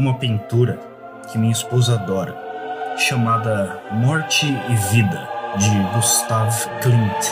uma 0.00 0.14
pintura 0.14 0.80
que 1.30 1.36
minha 1.36 1.52
esposa 1.52 1.92
adora, 1.94 2.34
chamada 2.96 3.82
Morte 3.92 4.46
e 4.46 4.74
Vida, 4.90 5.28
de 5.58 5.94
Gustav 5.94 6.50
Klimt. 6.80 7.26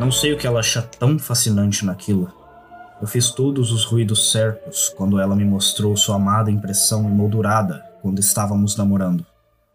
Não 0.00 0.10
sei 0.10 0.32
o 0.32 0.38
que 0.38 0.46
ela 0.46 0.60
acha 0.60 0.80
tão 0.80 1.18
fascinante 1.18 1.84
naquilo. 1.84 2.32
Eu 3.02 3.06
fiz 3.06 3.30
todos 3.30 3.70
os 3.70 3.84
ruídos 3.84 4.32
certos 4.32 4.88
quando 4.96 5.20
ela 5.20 5.36
me 5.36 5.44
mostrou 5.44 5.94
sua 5.94 6.16
amada 6.16 6.50
impressão 6.50 7.06
emoldurada 7.06 7.84
quando 8.00 8.18
estávamos 8.18 8.74
namorando. 8.74 9.26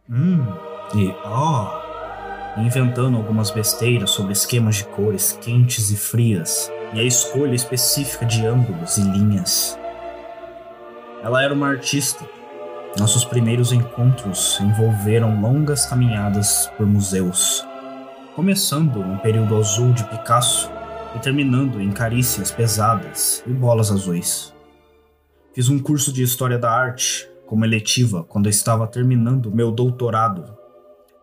Hum, 0.09 0.47
e 0.95 1.13
oh, 1.25 2.59
inventando 2.59 3.17
algumas 3.17 3.51
besteiras 3.51 4.09
sobre 4.09 4.33
esquemas 4.33 4.77
de 4.77 4.85
cores 4.85 5.37
quentes 5.39 5.91
e 5.91 5.95
frias 5.95 6.71
e 6.93 6.99
a 6.99 7.03
escolha 7.03 7.53
específica 7.53 8.25
de 8.25 8.47
ângulos 8.47 8.97
e 8.97 9.01
linhas. 9.01 9.77
Ela 11.23 11.43
era 11.43 11.53
uma 11.53 11.67
artista. 11.67 12.23
Nossos 12.97 13.25
primeiros 13.25 13.71
encontros 13.71 14.59
envolveram 14.59 15.41
longas 15.41 15.85
caminhadas 15.85 16.67
por 16.77 16.85
museus, 16.85 17.65
começando 18.35 19.03
no 19.03 19.19
período 19.19 19.55
azul 19.57 19.93
de 19.93 20.03
Picasso 20.05 20.71
e 21.15 21.19
terminando 21.19 21.81
em 21.81 21.91
carícias 21.91 22.51
pesadas 22.51 23.43
e 23.45 23.51
bolas 23.51 23.91
azuis. 23.91 24.53
Fiz 25.53 25.69
um 25.69 25.79
curso 25.79 26.11
de 26.11 26.23
História 26.23 26.57
da 26.57 26.71
Arte 26.71 27.29
como 27.45 27.65
eletiva 27.65 28.23
quando 28.23 28.49
estava 28.49 28.87
terminando 28.87 29.51
meu 29.51 29.71
doutorado 29.71 30.57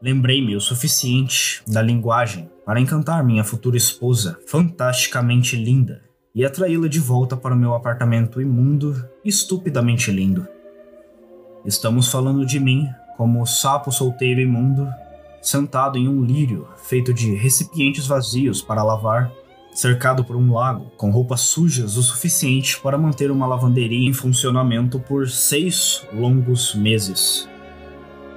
Lembrei-me 0.05 0.55
o 0.55 0.61
suficiente 0.61 1.63
da 1.67 1.81
linguagem 1.81 2.51
para 2.63 2.79
encantar 2.79 3.25
minha 3.25 3.43
futura 3.43 3.79
esposa, 3.79 4.39
fantasticamente 4.47 5.57
linda, 5.57 6.03
e 6.35 6.45
atraí-la 6.45 6.89
de 6.89 6.99
volta 6.99 7.37
para 7.37 7.55
o 7.55 7.59
meu 7.59 7.75
apartamento 7.75 8.41
imundo 8.41 9.09
e 9.25 9.29
estupidamente 9.29 10.11
lindo. 10.11 10.47
Estamos 11.65 12.11
falando 12.11 12.45
de 12.45 12.59
mim 12.59 12.89
como 13.17 13.41
o 13.41 13.47
sapo 13.47 13.93
solteiro 13.93 14.41
imundo, 14.41 14.89
sentado 15.41 15.97
em 15.97 16.09
um 16.09 16.25
lírio 16.25 16.67
feito 16.77 17.15
de 17.15 17.35
recipientes 17.35 18.07
vazios 18.07 18.61
para 18.61 18.83
lavar, 18.83 19.31
cercado 19.73 20.25
por 20.25 20.35
um 20.35 20.53
lago 20.53 20.91
com 20.97 21.11
roupas 21.11 21.43
sujas 21.43 21.97
o 21.97 22.03
suficiente 22.03 22.81
para 22.81 22.99
manter 22.99 23.31
uma 23.31 23.47
lavanderia 23.47 24.09
em 24.09 24.13
funcionamento 24.13 24.99
por 24.99 25.29
seis 25.29 26.05
longos 26.13 26.75
meses. 26.75 27.49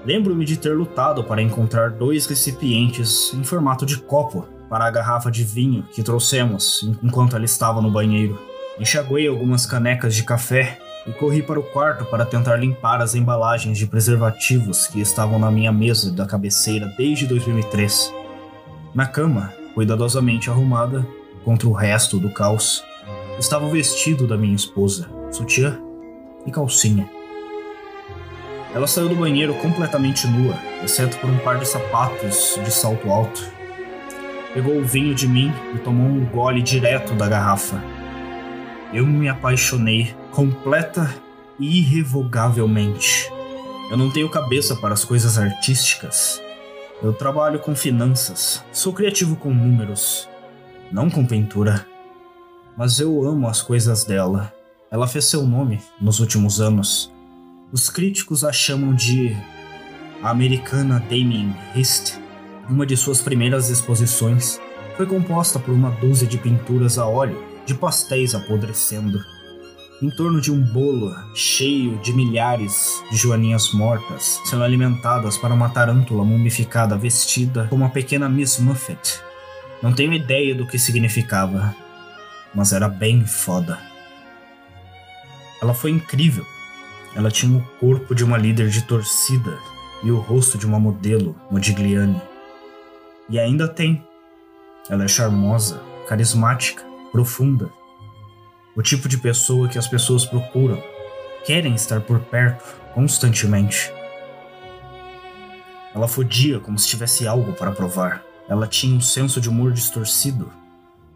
Lembro-me 0.06 0.46
de 0.46 0.58
ter 0.58 0.76
lutado 0.76 1.24
para 1.24 1.42
encontrar 1.42 1.90
dois 1.90 2.28
recipientes 2.28 3.34
em 3.34 3.44
formato 3.44 3.86
de 3.86 3.98
copo 3.98 4.48
para 4.70 4.86
a 4.86 4.92
garrafa 4.92 5.32
de 5.32 5.44
vinho 5.44 5.84
que 5.92 6.04
trouxemos 6.04 6.90
enquanto 7.02 7.36
ela 7.36 7.46
estava 7.46 7.82
no 7.82 7.92
banheiro. 7.92 8.40
Enxaguei 8.80 9.28
algumas 9.28 9.66
canecas 9.66 10.16
de 10.16 10.24
café 10.24 10.80
e 11.08 11.12
corri 11.12 11.42
para 11.42 11.60
o 11.60 11.64
quarto 11.64 12.06
para 12.06 12.26
tentar 12.26 12.58
limpar 12.58 13.02
as 13.02 13.16
embalagens 13.16 13.78
de 13.78 13.88
preservativos 13.88 14.88
que 14.88 15.00
estavam 15.00 15.40
na 15.40 15.50
minha 15.50 15.72
mesa 15.72 16.12
da 16.12 16.26
cabeceira 16.26 16.94
desde 16.98 17.26
2003. 17.26 18.14
Na 18.94 19.06
cama, 19.06 19.54
cuidadosamente 19.74 20.50
arrumada 20.50 21.08
contra 21.44 21.68
o 21.68 21.72
resto 21.72 22.20
do 22.20 22.30
caos, 22.30 22.84
estava 23.40 23.66
o 23.66 23.72
vestido 23.72 24.28
da 24.28 24.38
minha 24.38 24.56
esposa, 24.56 25.10
sutiã 25.32 25.80
e 26.46 26.52
calcinha. 26.52 27.10
Ela 28.76 28.86
saiu 28.86 29.08
do 29.08 29.16
banheiro 29.16 29.54
completamente 29.56 30.28
nua, 30.28 30.56
exceto 30.84 31.18
por 31.18 31.30
um 31.30 31.38
par 31.40 31.58
de 31.58 31.68
sapatos 31.68 32.60
de 32.64 32.70
salto 32.70 33.10
alto. 33.10 33.57
Pegou 34.58 34.80
o 34.80 34.84
vinho 34.84 35.14
de 35.14 35.28
mim 35.28 35.54
e 35.76 35.78
tomou 35.78 36.08
um 36.08 36.26
gole 36.26 36.64
direto 36.64 37.14
da 37.14 37.28
garrafa. 37.28 37.80
Eu 38.92 39.06
me 39.06 39.30
apaixonei 39.30 40.16
completa 40.32 41.14
e 41.60 41.78
irrevogavelmente. 41.78 43.32
Eu 43.92 43.98
não 43.98 44.10
tenho 44.10 44.28
cabeça 44.32 44.76
para 44.76 44.96
as 44.96 45.06
coisas 45.06 45.38
artísticas. 45.38 46.42
Eu 47.04 47.14
trabalho 47.14 47.60
com 47.60 47.76
finanças, 47.76 48.66
sou 48.72 48.94
criativo 48.94 49.36
com 49.36 49.54
números, 49.54 50.28
não 50.92 51.08
com 51.08 51.24
pintura. 51.24 51.86
Mas 52.76 53.00
eu 53.00 53.24
amo 53.30 53.48
as 53.48 53.62
coisas 53.62 54.06
dela. 54.06 54.52
Ela 54.90 55.08
fez 55.08 55.26
seu 55.26 55.44
nome 55.44 55.80
nos 56.02 56.20
últimos 56.20 56.60
anos 56.60 57.14
os 57.72 57.92
críticos 57.92 58.44
a 58.44 58.52
chamam 58.52 58.96
de 58.96 59.38
a 60.24 60.32
americana 60.32 61.00
Damien 61.00 61.56
Hirst. 61.76 62.26
Uma 62.70 62.86
de 62.86 62.98
suas 62.98 63.22
primeiras 63.22 63.70
exposições 63.70 64.60
foi 64.96 65.06
composta 65.06 65.60
por 65.60 65.74
uma 65.74 65.90
dúzia 65.92 66.28
de 66.28 66.38
pinturas 66.38 66.98
a 66.98 67.06
óleo 67.06 67.44
de 67.66 67.74
pastéis 67.74 68.34
apodrecendo, 68.34 69.20
em 70.02 70.10
torno 70.10 70.40
de 70.40 70.52
um 70.52 70.62
bolo 70.62 71.14
cheio 71.36 71.98
de 71.98 72.14
milhares 72.14 73.04
de 73.12 73.18
joaninhas 73.18 73.74
mortas 73.74 74.42
sendo 74.46 74.64
alimentadas 74.64 75.38
para 75.38 75.54
uma 75.54 75.70
tarântula 75.70 76.24
mumificada 76.24 76.98
vestida 76.98 77.68
como 77.70 77.86
a 77.86 77.90
pequena 77.90 78.30
Miss 78.30 78.60
Muffet. 78.60 79.22
Não 79.82 79.94
tenho 79.94 80.14
ideia 80.14 80.56
do 80.56 80.68
que 80.68 80.80
significava, 80.80 81.76
mas 82.54 82.74
era 82.74 82.88
bem 82.88 83.26
foda. 83.26 83.80
Ela 85.62 85.74
foi 85.74 85.92
incrível 85.92 86.46
ela 87.18 87.32
tinha 87.32 87.58
o 87.58 87.62
corpo 87.80 88.14
de 88.14 88.24
uma 88.24 88.38
líder 88.38 88.70
de 88.70 88.84
torcida 88.84 89.58
e 90.04 90.12
o 90.12 90.20
rosto 90.20 90.56
de 90.56 90.68
uma 90.68 90.80
modelo, 90.80 91.36
Modigliani. 91.50 92.22
E 93.30 93.40
ainda 93.40 93.68
tem. 93.68 94.06
Ela 94.90 95.04
é 95.04 95.08
charmosa, 95.08 95.82
carismática, 96.08 96.84
profunda. 97.12 97.72
O 98.76 98.82
tipo 98.82 99.10
de 99.10 99.18
pessoa 99.18 99.68
que 99.68 99.78
as 99.78 99.88
pessoas 99.88 100.26
procuram, 100.26 100.82
querem 101.46 101.74
estar 101.74 102.02
por 102.02 102.20
perto 102.20 102.64
constantemente. 102.94 103.92
Ela 105.96 106.08
fodia 106.08 106.60
como 106.60 106.78
se 106.78 106.88
tivesse 106.88 107.28
algo 107.28 107.54
para 107.54 107.72
provar. 107.72 108.24
Ela 108.48 108.68
tinha 108.68 108.96
um 108.96 109.02
senso 109.02 109.42
de 109.42 109.50
humor 109.50 109.74
distorcido. 109.74 110.52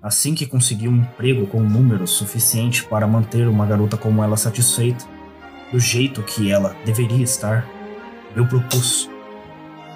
Assim 0.02 0.34
que 0.34 0.48
conseguiu 0.48 0.90
um 0.90 0.98
emprego 0.98 1.46
com 1.46 1.62
números 1.62 2.12
suficiente 2.12 2.84
para 2.84 3.06
manter 3.06 3.48
uma 3.48 3.66
garota 3.66 3.96
como 3.96 4.24
ela 4.24 4.36
satisfeita, 4.36 5.06
do 5.72 5.80
jeito 5.80 6.24
que 6.24 6.52
ela 6.52 6.76
deveria 6.84 7.24
estar, 7.24 7.66
eu 8.36 8.48
propus. 8.48 9.11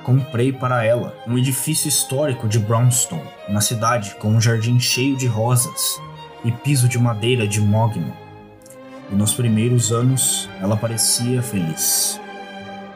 Comprei 0.05 0.53
para 0.53 0.85
ela 0.85 1.17
um 1.27 1.35
edifício 1.35 1.89
histórico 1.89 2.47
de 2.47 2.59
brownstone 2.59 3.27
na 3.49 3.59
cidade 3.59 4.13
com 4.19 4.29
um 4.29 4.39
jardim 4.39 4.79
cheio 4.79 5.17
de 5.17 5.25
rosas 5.25 5.99
e 6.43 6.51
piso 6.51 6.87
de 6.87 6.99
madeira 6.99 7.47
de 7.47 7.59
mogno. 7.59 8.15
E 9.11 9.15
nos 9.15 9.33
primeiros 9.33 9.91
anos 9.91 10.47
ela 10.61 10.77
parecia 10.77 11.41
feliz. 11.41 12.21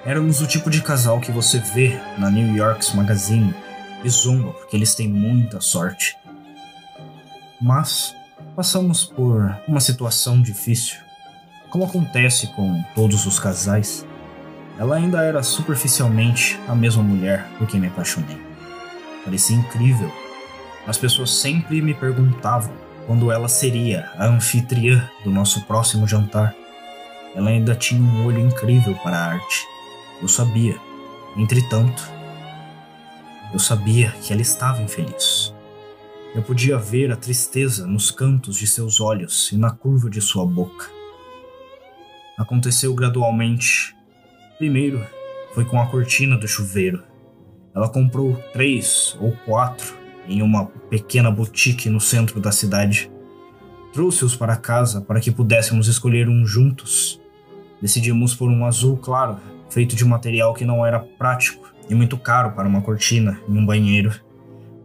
Éramos 0.06 0.40
o 0.40 0.46
tipo 0.46 0.70
de 0.70 0.84
casal 0.84 1.20
que 1.20 1.32
você 1.32 1.58
vê 1.58 2.00
na 2.16 2.30
New 2.30 2.56
York's 2.56 2.94
Magazine 2.94 3.56
e 4.04 4.10
zomba 4.10 4.52
porque 4.52 4.78
eles 4.78 4.94
têm 4.94 5.08
muita 5.08 5.60
sorte. 5.60 6.16
Mas 7.60 8.16
passamos 8.56 9.04
por 9.04 9.60
uma 9.68 9.80
situação 9.80 10.40
difícil 10.40 11.10
como 11.72 11.86
acontece 11.86 12.48
com 12.48 12.84
todos 12.96 13.26
os 13.26 13.40
casais, 13.40 14.06
ela 14.80 14.96
ainda 14.96 15.22
era 15.22 15.44
superficialmente 15.44 16.58
a 16.66 16.74
mesma 16.74 17.04
mulher 17.04 17.46
por 17.58 17.68
quem 17.68 17.82
me 17.82 17.88
apaixonei. 17.88 18.38
Parecia 19.26 19.56
incrível. 19.56 20.10
As 20.88 20.98
pessoas 20.98 21.32
sempre 21.32 21.82
me 21.82 21.94
perguntavam 21.94 22.74
quando 23.06 23.30
ela 23.30 23.50
seria 23.50 24.10
a 24.16 24.26
anfitriã 24.26 25.08
do 25.24 25.32
nosso 25.32 25.66
próximo 25.66 26.08
jantar. 26.08 26.56
Ela 27.36 27.50
ainda 27.50 27.76
tinha 27.76 28.02
um 28.02 28.26
olho 28.26 28.40
incrível 28.40 28.96
para 29.04 29.18
a 29.18 29.26
arte. 29.34 29.68
Eu 30.22 30.30
sabia. 30.30 30.78
Entretanto, 31.36 32.02
eu 33.54 33.60
sabia 33.60 34.12
que 34.24 34.32
ela 34.32 34.42
estava 34.42 34.82
infeliz. 34.82 35.54
Eu 36.34 36.42
podia 36.42 36.78
ver 36.78 37.12
a 37.12 37.18
tristeza 37.18 37.86
nos 37.86 38.12
cantos 38.12 38.56
de 38.56 38.66
seus 38.66 39.02
olhos 39.02 39.52
e 39.52 39.58
na 39.58 39.72
curva 39.72 40.10
de 40.10 40.22
sua 40.22 40.46
boca 40.46 40.90
aconteceu 42.40 42.96
gradualmente. 42.96 43.94
Primeiro, 44.60 45.08
foi 45.54 45.64
com 45.64 45.80
a 45.80 45.88
cortina 45.88 46.38
do 46.38 46.46
chuveiro. 46.46 47.02
Ela 47.74 47.88
comprou 47.88 48.36
três 48.52 49.18
ou 49.22 49.32
quatro 49.46 49.96
em 50.28 50.42
uma 50.42 50.66
pequena 50.90 51.32
boutique 51.32 51.90
no 51.90 52.02
centro 52.02 52.42
da 52.42 52.52
cidade. 52.52 53.10
Trouxe-os 53.94 54.36
para 54.36 54.58
casa 54.58 55.00
para 55.00 55.22
que 55.22 55.32
pudéssemos 55.32 55.88
escolher 55.88 56.28
um 56.28 56.46
juntos. 56.46 57.22
Decidimos 57.82 58.36
por 58.36 58.50
um 58.50 58.66
azul 58.66 58.98
claro, 58.98 59.38
feito 59.70 59.96
de 59.96 60.04
material 60.04 60.54
que 60.54 60.66
não 60.66 60.86
era 60.86 61.00
prático 61.00 61.74
e 61.90 61.96
muito 61.96 62.18
caro 62.18 62.52
para 62.52 62.68
uma 62.68 62.82
cortina 62.82 63.40
em 63.48 63.58
um 63.58 63.66
banheiro. 63.66 64.14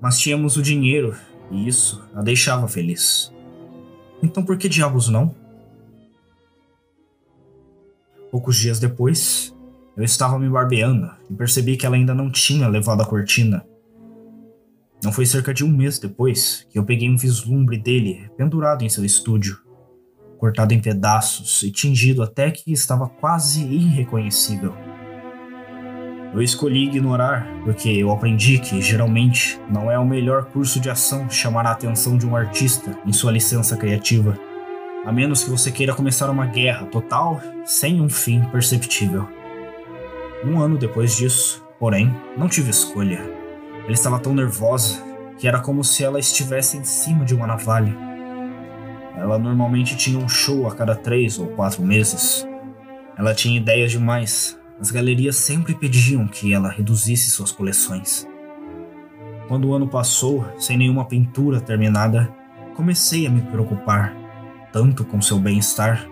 Mas 0.01 0.21
tínhamos 0.21 0.57
o 0.57 0.63
dinheiro 0.63 1.17
e 1.51 1.67
isso 1.67 2.01
a 2.15 2.23
deixava 2.23 2.69
feliz. 2.69 3.35
Então 4.23 4.45
por 4.45 4.57
que 4.57 4.69
diabos 4.69 5.09
não? 5.09 5.35
Poucos 8.31 8.57
dias 8.57 8.79
depois, 8.79 9.54
eu 9.97 10.05
estava 10.05 10.39
me 10.39 10.49
barbeando 10.49 11.11
e 11.31 11.35
percebi 11.35 11.77
que 11.77 11.87
ela 11.87 11.97
ainda 11.97 12.15
não 12.15 12.31
tinha 12.31 12.69
levado 12.69 13.03
a 13.03 13.07
cortina. 13.07 13.65
Não 15.03 15.13
foi 15.13 15.27
cerca 15.27 15.53
de 15.53 15.63
um 15.65 15.69
mês 15.69 15.99
depois 15.99 16.67
que 16.71 16.79
eu 16.79 16.85
peguei 16.85 17.11
um 17.11 17.17
vislumbre 17.17 17.77
dele 17.77 18.31
pendurado 18.37 18.83
em 18.83 18.89
seu 18.89 19.05
estúdio. 19.05 19.59
cortado 20.39 20.75
em 20.75 20.81
pedaços 20.81 21.63
e 21.63 21.71
tingido 21.71 22.23
até 22.23 22.51
que 22.51 22.71
estava 22.71 23.09
quase 23.09 23.65
irreconhecível. 23.65 24.75
Eu 26.35 26.43
escolhi 26.43 26.85
ignorar 26.85 27.47
porque 27.65 27.89
eu 27.89 28.11
aprendi 28.11 28.59
que, 28.59 28.83
geralmente, 28.83 29.59
não 29.71 29.91
é 29.91 29.99
o 29.99 30.05
melhor 30.05 30.47
curso 30.47 30.81
de 30.81 30.91
ação 30.91 31.31
chamar 31.31 31.65
a 31.67 31.71
atenção 31.71 32.19
de 32.19 32.27
um 32.27 32.37
artista 32.37 32.99
em 33.07 33.13
sua 33.13 33.33
licença 33.33 33.77
criativa, 33.77 34.39
a 35.07 35.13
menos 35.13 35.45
que 35.45 35.51
você 35.51 35.71
queira 35.71 35.95
começar 35.95 36.29
uma 36.29 36.47
guerra 36.47 36.87
total 36.87 37.41
sem 37.65 38.01
um 38.01 38.09
fim 38.09 38.45
perceptível. 38.47 39.27
Um 40.47 40.61
ano 40.61 40.77
depois 40.77 41.17
disso, 41.17 41.65
porém, 41.79 42.15
não 42.37 42.49
tive 42.49 42.71
escolha. 42.71 43.19
Ela 43.85 43.93
estava 43.93 44.19
tão 44.19 44.35
nervosa 44.35 45.03
que 45.39 45.49
era 45.49 45.59
como 45.59 45.83
se 45.83 46.05
ela 46.05 46.19
estivesse 46.19 46.77
em 46.77 46.85
cima 46.85 47.25
de 47.25 47.35
uma 47.35 47.47
navalha. 47.47 47.97
Ela 49.17 49.39
normalmente 49.39 49.97
tinha 49.97 50.19
um 50.19 50.29
show 50.29 50.67
a 50.67 50.75
cada 50.75 50.95
três 50.95 51.39
ou 51.39 51.47
quatro 51.49 51.83
meses. 51.83 52.47
Ela 53.17 53.35
tinha 53.35 53.57
ideias 53.57 53.91
demais, 53.91 54.59
as 54.79 54.91
galerias 54.91 55.37
sempre 55.37 55.75
pediam 55.75 56.27
que 56.27 56.53
ela 56.53 56.69
reduzisse 56.69 57.31
suas 57.31 57.51
coleções. 57.51 58.29
Quando 59.49 59.69
o 59.69 59.75
ano 59.75 59.89
passou, 59.89 60.45
sem 60.59 60.77
nenhuma 60.77 61.07
pintura 61.07 61.61
terminada, 61.61 62.29
comecei 62.75 63.27
a 63.27 63.31
me 63.31 63.41
preocupar, 63.41 64.15
tanto 64.73 65.05
com 65.05 65.23
seu 65.23 65.39
bem-estar 65.39 66.07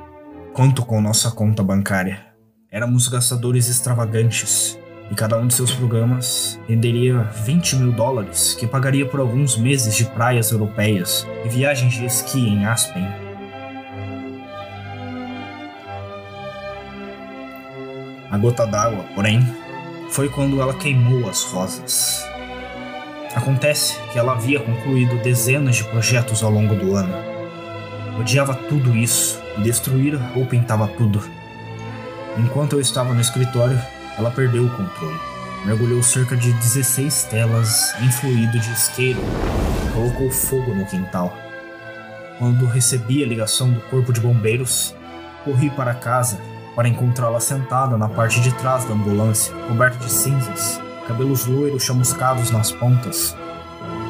quanto 0.55 0.85
com 0.85 1.01
nossa 1.03 1.31
conta 1.31 1.63
bancária. 1.63 2.32
Éramos 2.73 3.07
gastadores 3.07 3.69
extravagantes, 3.69 4.79
e 5.11 5.15
cada 5.15 5.37
um 5.37 5.47
de 5.47 5.53
seus 5.53 5.75
programas 5.75 6.59
renderia 6.67 7.19
20 7.45 7.77
mil 7.77 7.93
dólares, 7.93 8.55
que 8.59 8.67
pagaria 8.67 9.05
por 9.05 9.21
alguns 9.21 9.59
meses 9.59 9.95
de 9.95 10.07
praias 10.07 10.51
europeias 10.51 11.27
e 11.45 11.51
viagens 11.51 11.93
de 11.93 12.07
esqui 12.07 12.41
em 12.41 12.65
Aspen 12.65 13.07
A 18.31 18.39
gota 18.39 18.67
d'água, 18.67 19.05
porém, 19.15 19.47
foi 20.09 20.31
quando 20.31 20.59
ela 20.63 20.73
queimou 20.73 21.29
as 21.29 21.43
rosas. 21.43 22.25
Acontece 23.35 23.99
que 24.11 24.19
ela 24.19 24.33
havia 24.33 24.61
concluído 24.61 25.23
dezenas 25.23 25.77
de 25.77 25.85
projetos 25.85 26.43
ao 26.43 26.51
longo 26.51 26.75
do 26.75 26.97
ano. 26.97 27.15
Odiava 28.19 28.55
tudo 28.55 28.97
isso 28.97 29.39
e 29.59 29.61
destruíra 29.61 30.19
ou 30.35 30.47
pintava 30.47 30.89
tudo. 30.89 31.42
Enquanto 32.39 32.75
eu 32.75 32.81
estava 32.81 33.13
no 33.13 33.21
escritório, 33.21 33.81
ela 34.17 34.31
perdeu 34.31 34.65
o 34.65 34.71
controle. 34.71 35.21
Mergulhou 35.65 36.03
cerca 36.03 36.37
de 36.37 36.53
16 36.53 37.25
telas 37.25 37.95
em 38.01 38.11
fluido 38.11 38.59
de 38.59 38.73
isqueiro 38.73 39.21
e 39.21 39.93
colocou 39.93 40.31
fogo 40.31 40.75
no 40.75 40.87
quintal. 40.87 41.37
Quando 42.39 42.67
recebi 42.67 43.23
a 43.23 43.27
ligação 43.27 43.71
do 43.71 43.81
corpo 43.83 44.13
de 44.13 44.21
bombeiros, 44.21 44.95
corri 45.45 45.71
para 45.71 45.95
casa 45.95 46.39
para 46.75 46.89
encontrá-la 46.89 47.39
sentada 47.39 47.99
na 47.99 48.09
parte 48.09 48.41
de 48.41 48.53
trás 48.55 48.85
da 48.87 48.95
ambulância, 48.95 49.55
coberta 49.69 49.99
de 49.99 50.11
cinzas, 50.11 50.81
cabelos 51.07 51.47
loiros 51.47 51.85
chamuscados 51.85 52.51
nas 52.51 52.73
pontas. 52.73 53.37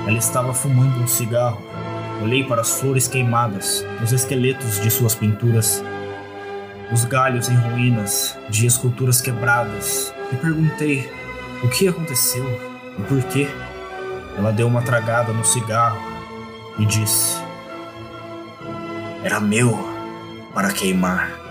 Ela 0.06 0.19
estava 0.19 0.54
fumando 0.54 1.00
um 1.00 1.06
cigarro. 1.06 1.60
Olhei 2.22 2.44
para 2.44 2.60
as 2.60 2.70
flores 2.70 3.08
queimadas, 3.08 3.84
os 4.02 4.12
esqueletos 4.12 4.80
de 4.80 4.90
suas 4.90 5.14
pinturas, 5.14 5.82
os 6.93 7.05
galhos 7.06 7.49
em 7.49 7.55
ruínas 7.55 8.37
de 8.50 8.67
esculturas 8.67 9.21
quebradas 9.21 10.12
e 10.31 10.37
perguntei 10.37 11.11
o 11.62 11.69
que 11.69 11.89
aconteceu 11.89 12.44
e 12.99 13.03
por 13.03 13.23
quê. 13.25 13.49
Ela 14.37 14.53
deu 14.53 14.67
uma 14.67 14.83
tragada 14.83 15.33
no 15.33 15.44
cigarro 15.44 16.00
e 16.79 16.85
disse: 16.85 17.37
Era 19.25 19.41
meu 19.41 19.89
para 20.55 20.73
queimar. 20.73 21.42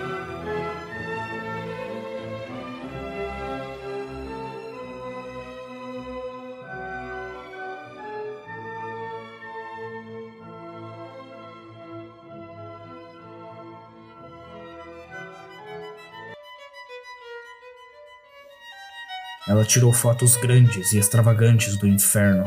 Ela 19.52 19.66
tirou 19.66 19.92
fotos 19.92 20.38
grandes 20.38 20.94
e 20.94 20.98
extravagantes 20.98 21.76
do 21.76 21.86
inferno. 21.86 22.46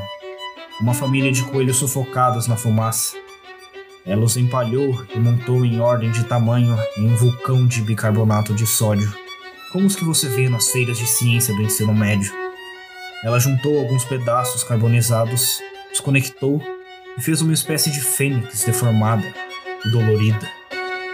Uma 0.81 0.95
família 0.95 1.31
de 1.31 1.43
coelhos 1.43 1.77
sufocados 1.77 2.47
na 2.49 2.57
fumaça. 2.57 3.15
Ela 4.07 4.25
os 4.25 4.39
empalhou 4.39 5.07
e 5.15 5.19
montou 5.19 5.67
em 5.67 5.81
ordem 5.81 6.11
de 6.11 6.25
tamanho 6.25 6.75
em 6.97 7.07
um 7.07 7.15
vulcão 7.15 7.67
de 7.67 7.83
bicarbonato 7.83 8.55
de 8.55 8.67
sódio, 8.67 9.15
como 9.71 9.87
os 9.87 9.95
que 9.95 10.03
você 10.03 10.31
vê 10.31 10.49
nas 10.49 10.71
feiras 10.71 10.97
de 10.97 11.07
ciência 11.07 11.55
do 11.55 11.61
ensino 11.61 11.95
médio. 11.95 12.33
Ela 13.23 13.39
juntou 13.39 13.79
alguns 13.79 14.07
pedaços 14.07 14.65
carbonizados, 14.65 15.61
os 15.93 16.01
conectou 16.01 16.59
e 17.19 17.21
fez 17.21 17.43
uma 17.43 17.53
espécie 17.53 17.91
de 17.91 18.01
fênix 18.01 18.65
deformada 18.65 19.31
e 19.85 19.91
dolorida, 19.91 20.51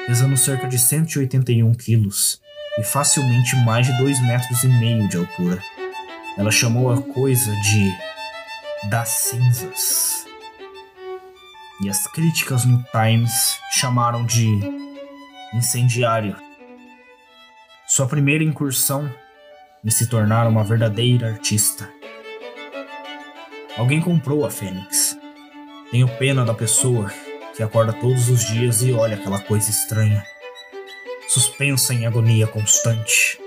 pesando 0.07 0.37
cerca 0.37 0.69
de 0.69 0.79
181 0.79 1.75
quilos 1.75 2.41
e 2.79 2.85
facilmente 2.85 3.57
mais 3.65 3.89
de 3.89 3.99
dois 3.99 4.23
metros 4.23 4.63
e 4.63 4.69
meio 4.69 5.09
de 5.09 5.17
altura. 5.17 5.61
Ela 6.39 6.51
chamou 6.51 6.91
a 6.93 7.01
coisa 7.01 7.55
de 7.61 8.89
das 8.89 9.09
cinzas. 9.09 10.27
E 11.83 11.89
as 11.89 12.07
críticas 12.07 12.65
no 12.65 12.85
Times 12.93 13.59
chamaram 13.73 14.25
de 14.25 14.61
incendiário. 15.55 16.37
Sua 17.87 18.07
primeira 18.07 18.45
incursão 18.45 19.13
em 19.85 19.91
se 19.91 20.09
tornar 20.09 20.47
uma 20.47 20.63
verdadeira 20.63 21.29
artista. 21.33 21.91
Alguém 23.77 24.01
comprou 24.01 24.45
a 24.45 24.51
Fênix. 24.51 25.19
Tenho 25.91 26.09
pena 26.19 26.45
da 26.45 26.55
pessoa 26.55 27.11
que 27.57 27.63
acorda 27.63 27.93
todos 27.93 28.29
os 28.29 28.45
dias 28.47 28.83
e 28.83 28.93
olha 28.93 29.17
aquela 29.17 29.41
coisa 29.41 29.71
estranha 29.71 30.25
suspensa 31.31 31.95
em 31.95 32.07
agonia 32.07 32.49
constante. 32.49 33.39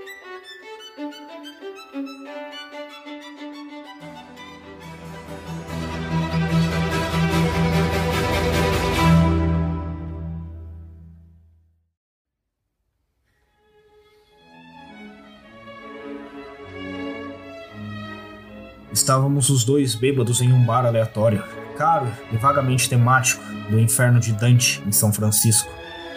Estávamos 19.04 19.50
os 19.50 19.66
dois 19.66 19.96
bêbados 19.96 20.40
em 20.40 20.54
um 20.54 20.64
bar 20.64 20.86
aleatório, 20.86 21.44
caro 21.78 22.08
e 22.32 22.38
vagamente 22.38 22.88
temático, 22.88 23.44
do 23.70 23.78
inferno 23.78 24.18
de 24.18 24.32
Dante, 24.32 24.82
em 24.88 24.94
São 24.94 25.12
Francisco 25.12 25.70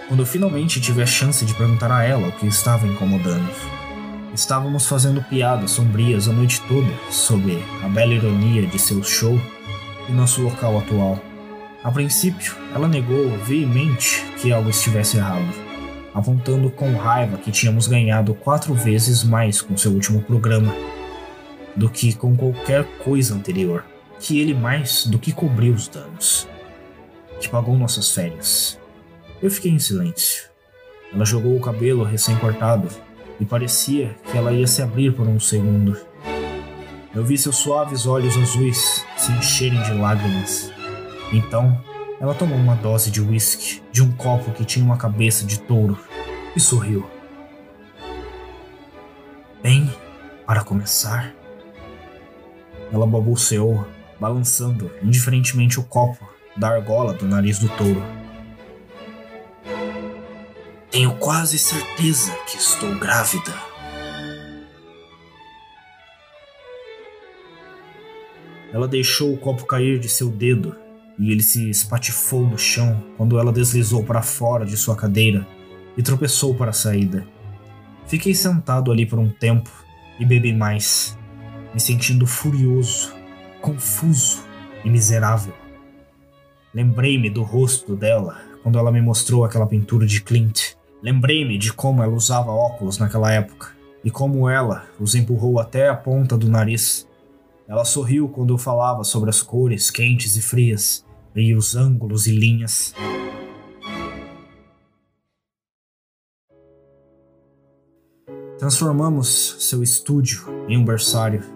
quando 0.07 0.21
eu 0.21 0.27
finalmente 0.27 0.81
tive 0.81 1.03
a 1.03 1.07
chance 1.07 1.45
de 1.45 1.53
perguntar 1.53 1.91
a 1.91 2.05
ela 2.05 2.29
o 2.29 2.33
que 2.33 2.47
estava 2.47 2.87
incomodando. 2.87 3.51
Estávamos 4.33 4.87
fazendo 4.87 5.21
piadas 5.21 5.73
sombrias 5.73 6.29
a 6.29 6.33
noite 6.33 6.61
toda 6.69 6.87
sobre 7.11 7.61
a 7.83 7.89
bela 7.89 8.15
ironia 8.15 8.65
de 8.65 8.79
seu 8.79 9.03
show 9.03 9.37
e 10.09 10.13
nosso 10.13 10.41
local 10.41 10.79
atual. 10.79 11.19
A 11.83 11.91
princípio, 11.91 12.55
ela 12.73 12.87
negou 12.87 13.37
veemente 13.39 14.25
que 14.41 14.53
algo 14.53 14.71
estivesse 14.71 15.17
errado, 15.17 15.53
apontando 16.15 16.71
com 16.71 16.95
raiva 16.95 17.37
que 17.37 17.51
tínhamos 17.51 17.89
ganhado 17.89 18.33
quatro 18.33 18.75
vezes 18.75 19.25
mais 19.25 19.61
com 19.61 19.77
seu 19.77 19.91
último 19.91 20.23
programa 20.23 20.73
do 21.77 21.89
que 21.91 22.15
com 22.15 22.37
qualquer 22.37 22.85
coisa 22.99 23.35
anterior, 23.35 23.85
que 24.19 24.41
ele 24.41 24.55
mais 24.55 25.07
do 25.07 25.19
que 25.19 25.33
cobriu 25.33 25.75
os 25.75 25.89
danos, 25.89 26.49
que 27.39 27.49
pagou 27.49 27.77
nossas 27.77 28.11
férias 28.11 28.79
eu 29.43 29.51
fiquei 29.51 29.71
em 29.71 29.79
silêncio. 29.79 30.49
Ela 31.13 31.25
jogou 31.25 31.57
o 31.57 31.61
cabelo 31.61 32.05
recém-cortado 32.05 32.89
e 33.39 33.45
parecia 33.45 34.17
que 34.31 34.37
ela 34.37 34.53
ia 34.53 34.67
se 34.67 34.83
abrir 34.83 35.13
por 35.15 35.27
um 35.27 35.39
segundo. 35.39 35.97
Eu 37.15 37.25
vi 37.25 37.37
seus 37.39 37.57
suaves 37.57 38.07
olhos 38.07 38.37
azuis 38.37 39.05
se 39.17 39.33
encherem 39.33 39.81
de 39.83 39.93
lágrimas. 39.93 40.73
Então, 41.33 41.81
ela 42.21 42.35
tomou 42.35 42.59
uma 42.59 42.75
dose 42.75 43.11
de 43.11 43.21
whisky 43.21 43.83
de 43.93 44.03
um 44.03 44.11
copo 44.13 44.53
que 44.53 44.65
tinha 44.65 44.85
uma 44.85 44.97
cabeça 44.97 45.45
de 45.45 45.61
touro 45.61 45.99
e 46.55 46.61
sorriu. 46.61 47.09
Bem, 49.63 49.91
para 50.47 50.63
começar, 50.63 51.35
ela 52.93 53.07
balbuciou, 53.07 53.87
balançando 54.21 54.91
indiferentemente 55.03 55.79
o 55.79 55.83
copo 55.83 56.29
da 56.57 56.69
argola 56.69 57.13
do 57.13 57.27
nariz 57.27 57.59
do 57.59 57.69
touro. 57.71 58.03
Tenho 60.91 61.15
quase 61.17 61.59
certeza 61.59 62.33
que 62.47 62.57
estou 62.57 62.95
grávida. 62.97 63.53
Ela 68.73 68.89
deixou 68.89 69.33
o 69.33 69.39
copo 69.39 69.67
cair 69.67 69.99
de 69.99 70.09
seu 70.09 70.31
dedo 70.31 70.77
e 71.19 71.31
ele 71.31 71.43
se 71.43 71.71
espatifou 71.71 72.47
no 72.47 72.59
chão 72.59 73.03
quando 73.17 73.39
ela 73.39 73.53
deslizou 73.53 74.05
para 74.05 74.23
fora 74.23 74.65
de 74.65 74.77
sua 74.77 74.97
cadeira 74.97 75.47
e 75.97 76.03
tropeçou 76.03 76.55
para 76.55 76.71
a 76.71 76.75
saída. 76.75 77.27
Fiquei 78.07 78.35
sentado 78.35 78.93
ali 78.93 79.07
por 79.07 79.19
um 79.19 79.29
tempo 79.29 79.71
e 80.21 80.25
bebi 80.25 80.53
mais, 80.53 81.19
me 81.77 81.81
sentindo 81.81 82.27
furioso, 82.27 83.15
confuso 83.61 84.43
e 84.83 84.89
miserável. 84.89 85.53
Lembrei-me 86.73 87.29
do 87.29 87.43
rosto 87.43 87.95
dela 87.95 88.41
quando 88.63 88.79
ela 88.79 88.91
me 88.91 89.03
mostrou 89.03 89.45
aquela 89.45 89.67
pintura 89.67 90.07
de 90.07 90.23
Clint. 90.23 90.73
Lembrei-me 91.03 91.59
de 91.59 91.75
como 91.75 92.03
ela 92.03 92.15
usava 92.15 92.51
óculos 92.51 92.97
naquela 92.97 93.31
época 93.31 93.77
e 94.03 94.11
como 94.11 94.49
ela 94.49 94.87
os 94.99 95.15
empurrou 95.15 95.61
até 95.61 95.91
a 95.91 95.95
ponta 95.95 96.35
do 96.35 96.49
nariz. 96.49 97.07
Ela 97.69 97.85
sorriu 97.85 98.27
quando 98.27 98.55
eu 98.55 98.59
falava 98.59 99.05
sobre 99.05 99.29
as 99.29 99.43
cores 99.43 99.91
quentes 99.91 100.35
e 100.35 100.41
frias 100.41 101.05
e 101.35 101.55
os 101.55 101.77
ângulos 101.77 102.27
e 102.27 102.35
linhas. 102.35 102.95
Transformamos 108.59 109.57
seu 109.59 109.83
estúdio 109.83 110.47
em 110.67 110.79
um 110.79 110.85
berçário, 110.85 111.56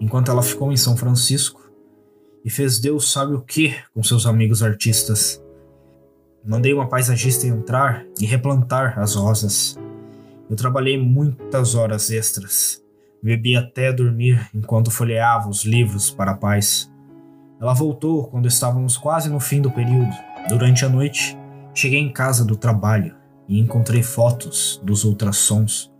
enquanto 0.00 0.30
ela 0.30 0.42
ficou 0.42 0.72
em 0.72 0.76
São 0.76 0.96
Francisco 0.96 1.70
e 2.44 2.50
fez 2.50 2.78
Deus 2.78 3.10
sabe 3.10 3.34
o 3.34 3.40
que 3.40 3.74
com 3.92 4.02
seus 4.02 4.26
amigos 4.26 4.62
artistas. 4.62 5.42
Mandei 6.44 6.72
uma 6.72 6.88
paisagista 6.88 7.46
entrar 7.46 8.06
e 8.20 8.24
replantar 8.24 8.98
as 8.98 9.16
rosas. 9.16 9.76
Eu 10.48 10.54
trabalhei 10.54 10.96
muitas 10.96 11.74
horas 11.74 12.08
extras. 12.10 12.80
Bebi 13.20 13.56
até 13.56 13.92
dormir 13.92 14.48
enquanto 14.54 14.92
folheava 14.92 15.48
os 15.48 15.64
livros 15.64 16.10
para 16.10 16.32
a 16.32 16.36
paz. 16.36 16.88
Ela 17.60 17.74
voltou 17.74 18.28
quando 18.28 18.46
estávamos 18.46 18.96
quase 18.96 19.28
no 19.28 19.40
fim 19.40 19.60
do 19.60 19.70
período. 19.72 20.14
Durante 20.48 20.84
a 20.84 20.88
noite, 20.88 21.36
cheguei 21.74 21.98
em 21.98 22.12
casa 22.12 22.44
do 22.44 22.54
trabalho 22.54 23.16
e 23.48 23.58
encontrei 23.58 24.02
fotos 24.02 24.80
dos 24.84 25.02
ultrassons 25.02 25.90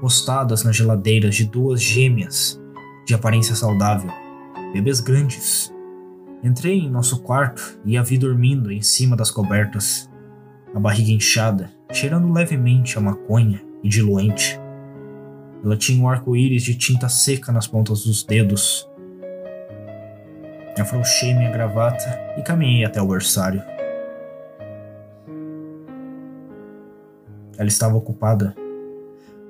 postadas 0.00 0.62
nas 0.62 0.76
geladeiras 0.76 1.34
de 1.34 1.44
duas 1.44 1.82
gêmeas 1.82 2.58
de 3.08 3.14
aparência 3.14 3.54
saudável, 3.54 4.10
bebês 4.70 5.00
grandes. 5.00 5.74
Entrei 6.44 6.80
em 6.80 6.90
nosso 6.90 7.22
quarto 7.22 7.80
e 7.82 7.96
a 7.96 8.02
vi 8.02 8.18
dormindo 8.18 8.70
em 8.70 8.82
cima 8.82 9.16
das 9.16 9.30
cobertas, 9.30 10.10
a 10.74 10.78
barriga 10.78 11.10
inchada, 11.10 11.70
cheirando 11.90 12.30
levemente 12.30 12.98
a 12.98 13.00
maconha 13.00 13.62
e 13.82 13.88
diluente. 13.88 14.60
Ela 15.64 15.74
tinha 15.74 16.04
um 16.04 16.06
arco-íris 16.06 16.62
de 16.62 16.74
tinta 16.74 17.08
seca 17.08 17.50
nas 17.50 17.66
pontas 17.66 18.04
dos 18.04 18.22
dedos. 18.22 18.86
Afrouxei 20.78 21.32
minha 21.32 21.50
gravata 21.50 22.34
e 22.36 22.42
caminhei 22.42 22.84
até 22.84 23.00
o 23.00 23.08
berçário. 23.08 23.62
Ela 27.56 27.68
estava 27.68 27.96
ocupada 27.96 28.54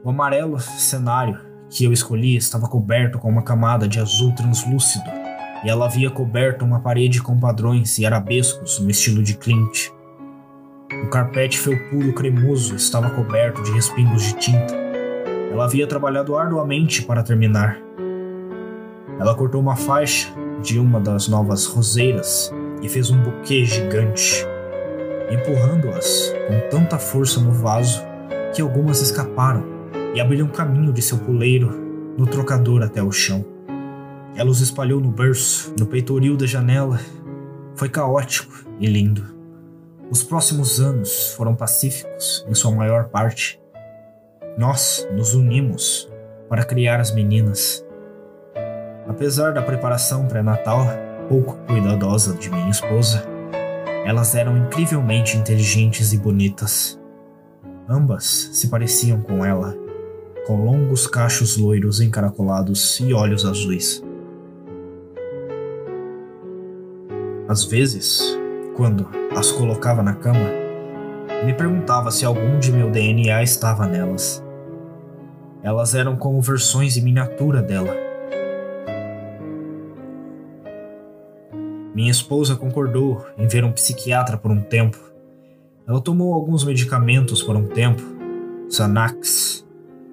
o 0.05 0.11
amarelo 0.11 0.61
cenário 0.61 1.48
que 1.71 1.85
eu 1.85 1.93
escolhi 1.93 2.37
estava 2.37 2.67
coberto 2.69 3.19
com 3.19 3.29
uma 3.29 3.43
camada 3.43 3.87
de 3.87 4.01
azul 4.01 4.33
translúcido, 4.33 5.11
e 5.65 5.69
ela 5.69 5.87
havia 5.87 6.11
coberto 6.11 6.65
uma 6.65 6.81
parede 6.81 7.21
com 7.21 7.39
padrões 7.39 7.99
e 7.99 8.07
arabescos 8.07 8.79
no 8.79 8.91
estilo 8.91 9.23
de 9.23 9.35
Clint. 9.35 9.89
O 11.05 11.09
carpete 11.11 11.59
felpudo 11.59 12.13
cremoso 12.13 12.75
estava 12.75 13.11
coberto 13.11 13.63
de 13.63 13.73
respingos 13.73 14.23
de 14.23 14.35
tinta. 14.35 14.75
Ela 15.53 15.65
havia 15.65 15.87
trabalhado 15.87 16.37
arduamente 16.37 17.03
para 17.03 17.23
terminar. 17.23 17.79
Ela 19.19 19.35
cortou 19.35 19.61
uma 19.61 19.77
faixa 19.77 20.33
de 20.63 20.79
uma 20.79 21.01
das 21.01 21.29
novas 21.29 21.67
roseiras 21.67 22.53
e 22.83 22.89
fez 22.89 23.11
um 23.11 23.21
buquê 23.21 23.65
gigante, 23.65 24.47
empurrando-as 25.31 26.33
com 26.47 26.69
tanta 26.71 26.99
força 26.99 27.41
no 27.41 27.53
vaso 27.53 28.03
que 28.55 28.63
algumas 28.63 29.01
escaparam 29.01 29.78
e 30.19 30.21
abriram 30.21 30.49
caminho 30.49 30.93
de 30.93 31.01
seu 31.01 31.17
puleiro 31.17 31.71
no 32.19 32.27
trocador 32.27 32.83
até 32.83 33.01
o 33.01 33.13
chão. 33.13 33.47
Ela 34.35 34.51
os 34.51 34.61
espalhou 34.61 35.01
no 35.01 35.13
berço, 35.13 35.73
no 35.79 35.87
peitoril 35.87 36.37
da 36.37 36.45
janela. 36.45 36.99
Foi 37.77 37.89
caótico 37.89 38.53
e 38.81 38.87
lindo. 38.89 39.25
Os 40.11 40.25
próximos 40.25 40.81
anos 40.81 41.29
foram 41.35 41.55
pacíficos, 41.55 42.45
em 42.49 42.55
sua 42.55 42.73
maior 42.73 43.11
parte. 43.11 43.61
Nós 44.59 45.07
nos 45.13 45.35
unimos 45.35 46.11
para 46.49 46.65
criar 46.65 46.99
as 46.99 47.15
meninas. 47.15 47.87
Apesar 49.07 49.53
da 49.53 49.63
preparação 49.63 50.27
pré-natal 50.27 50.85
pouco 51.29 51.57
cuidadosa 51.69 52.35
de 52.35 52.51
minha 52.51 52.71
esposa, 52.71 53.23
elas 54.05 54.35
eram 54.35 54.59
incrivelmente 54.59 55.37
inteligentes 55.37 56.13
e 56.13 56.19
bonitas. 56.19 56.99
Ambas 57.89 58.51
se 58.53 58.67
pareciam 58.67 59.21
com 59.21 59.45
ela 59.45 59.87
com 60.49 60.65
longos 60.65 61.07
cachos 61.07 61.59
loiros 61.59 62.01
encaracolados 62.01 62.99
e 63.01 63.13
olhos 63.13 63.45
azuis. 63.45 64.03
Às 67.47 67.65
vezes, 67.65 68.23
quando 68.75 69.07
as 69.37 69.53
colocava 69.53 70.03
na 70.03 70.15
cama, 70.15 70.49
me 71.45 71.53
perguntava 71.53 72.11
se 72.11 72.25
algum 72.25 72.59
de 72.59 72.73
meu 72.73 72.91
DNA 72.91 73.43
estava 73.43 73.87
nelas. 73.87 74.43
Elas 75.63 75.95
eram 75.95 76.17
como 76.17 76.41
versões 76.41 76.97
em 76.97 77.03
miniatura 77.03 77.61
dela. 77.61 77.95
Minha 81.95 82.11
esposa 82.11 82.57
concordou 82.57 83.23
em 83.37 83.47
ver 83.47 83.67
um 83.67 83.73
psiquiatra 83.73 84.39
por 84.39 84.51
um 84.51 84.63
tempo. 84.63 84.99
Ela 85.87 86.01
tomou 86.01 86.33
alguns 86.33 86.65
medicamentos 86.65 87.43
por 87.43 87.55
um 87.55 87.67
tempo, 87.67 88.03
Xanax, 88.71 89.68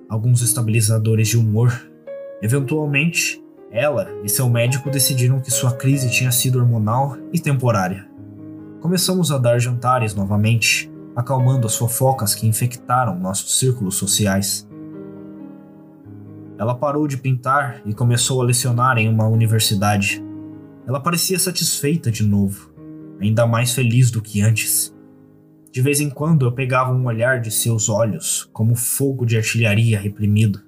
alguns 0.09 0.41
estabilizadores 0.41 1.27
de 1.27 1.37
humor. 1.37 1.71
Eventualmente, 2.41 3.43
ela 3.71 4.07
e 4.23 4.29
seu 4.29 4.49
médico 4.49 4.89
decidiram 4.89 5.41
que 5.41 5.51
sua 5.51 5.73
crise 5.73 6.09
tinha 6.09 6.31
sido 6.31 6.59
hormonal 6.59 7.17
e 7.33 7.39
temporária. 7.39 8.07
Começamos 8.79 9.31
a 9.31 9.37
dar 9.37 9.59
jantares 9.59 10.13
novamente, 10.13 10.91
acalmando 11.15 11.67
as 11.67 11.75
fofocas 11.75 12.35
que 12.35 12.47
infectaram 12.47 13.19
nossos 13.19 13.57
círculos 13.59 13.95
sociais. 13.95 14.67
Ela 16.57 16.75
parou 16.75 17.07
de 17.07 17.17
pintar 17.17 17.81
e 17.85 17.93
começou 17.93 18.41
a 18.41 18.45
lecionar 18.45 18.97
em 18.97 19.09
uma 19.09 19.27
universidade. 19.27 20.23
Ela 20.87 21.01
parecia 21.01 21.37
satisfeita 21.37 22.09
de 22.09 22.23
novo, 22.23 22.71
ainda 23.19 23.45
mais 23.45 23.73
feliz 23.73 24.09
do 24.09 24.21
que 24.21 24.41
antes. 24.41 24.94
De 25.75 25.81
vez 25.81 25.99
em 25.99 26.09
quando 26.09 26.45
eu 26.45 26.53
pegava 26.53 26.93
um 26.93 27.05
olhar 27.05 27.41
de 27.41 27.51
seus 27.51 27.89
olhos 27.89 28.49
como 28.53 28.77
fogo 28.77 29.25
de 29.25 29.35
artilharia 29.35 29.99
reprimido, 29.99 30.61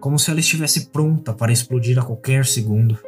como 0.00 0.18
se 0.18 0.30
ela 0.30 0.38
estivesse 0.38 0.90
pronta 0.90 1.32
para 1.32 1.50
explodir 1.50 1.98
a 1.98 2.04
qualquer 2.04 2.44
segundo. 2.44 2.98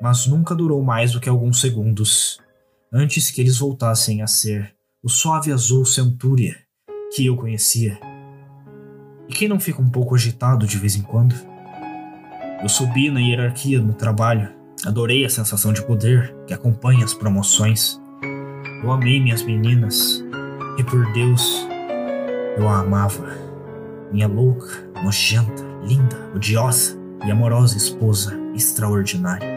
Mas 0.00 0.28
nunca 0.28 0.54
durou 0.54 0.80
mais 0.80 1.10
do 1.10 1.18
que 1.18 1.28
alguns 1.28 1.60
segundos, 1.60 2.38
antes 2.92 3.32
que 3.32 3.40
eles 3.40 3.58
voltassem 3.58 4.22
a 4.22 4.28
ser 4.28 4.72
o 5.02 5.08
suave 5.08 5.50
azul 5.50 5.84
centúria 5.84 6.56
que 7.12 7.26
eu 7.26 7.34
conhecia. 7.34 7.98
E 9.28 9.32
quem 9.32 9.48
não 9.48 9.58
fica 9.58 9.82
um 9.82 9.90
pouco 9.90 10.14
agitado 10.14 10.68
de 10.68 10.78
vez 10.78 10.94
em 10.94 11.02
quando? 11.02 11.34
Eu 12.62 12.68
subi 12.68 13.10
na 13.10 13.18
hierarquia 13.18 13.80
no 13.80 13.92
trabalho, 13.92 14.54
adorei 14.86 15.24
a 15.24 15.30
sensação 15.30 15.72
de 15.72 15.84
poder 15.84 16.32
que 16.46 16.54
acompanha 16.54 17.04
as 17.04 17.12
promoções. 17.12 18.00
Eu 18.84 18.92
amei 18.92 19.18
minhas 19.18 19.42
meninas, 19.42 20.24
e 20.78 20.84
por 20.84 21.12
Deus, 21.12 21.66
eu 22.56 22.68
a 22.68 22.78
amava. 22.78 23.26
Minha 24.12 24.28
louca, 24.28 24.88
nojenta, 25.02 25.64
linda, 25.82 26.16
odiosa 26.34 26.96
e 27.26 27.30
amorosa 27.30 27.76
esposa 27.76 28.32
extraordinária. 28.54 29.48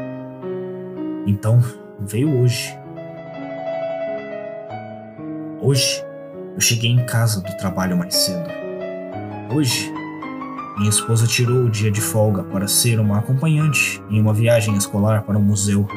Então, 1.28 1.63
veio 2.00 2.42
hoje. 2.42 2.75
Hoje, 5.62 6.04
eu 6.56 6.60
cheguei 6.60 6.90
em 6.90 7.06
casa 7.06 7.40
do 7.40 7.56
trabalho 7.58 7.96
mais 7.96 8.16
cedo. 8.16 8.50
Hoje, 9.54 9.94
minha 10.78 10.90
esposa 10.90 11.28
tirou 11.28 11.66
o 11.66 11.70
dia 11.70 11.92
de 11.92 12.01
folga 12.01 12.44
para 12.44 12.68
ser 12.68 13.00
uma 13.00 13.20
acompanhante 13.20 14.01
em 14.10 14.20
uma 14.20 14.34
viagem 14.34 14.75
escolar 14.75 15.22
para 15.22 15.38
o 15.38 15.42
museu 15.42 15.88